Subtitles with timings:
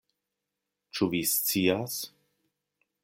[0.99, 2.01] Ĉu vi scias?